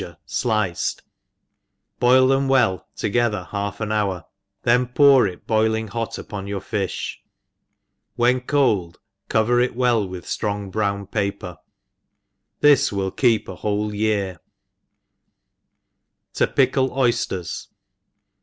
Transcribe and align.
r* 0.03 0.17
fliced, 0.25 1.03
boil 1.99 2.29
them 2.29 2.47
well 2.47 2.87
together 2.95 3.47
half 3.51 3.79
an 3.79 3.89
hour^ 3.89 4.25
then 4.63 4.87
pour 4.87 5.27
it 5.27 5.45
boiling 5.45 5.89
hot 5.89 6.17
upon 6.17 6.47
your 6.47 6.59
fifh, 6.59 7.17
whcii 8.17 8.47
cold 8.47 8.99
cover 9.29 9.59
it 9.59 9.75
wqII 9.75 10.09
with 10.09 10.25
ftrong 10.25 10.71
brown 10.71 11.05
papcr^ 11.05 11.37
^ 11.39 11.57
This 12.61 12.91
win 12.91 13.11
keep 13.11 13.47
a 13.47 13.57
whole 13.57 13.93
year, 13.93 14.39
\ 15.35 16.33
To 16.33 16.47
pickle 16.47 16.91
Oysters. 16.97 17.67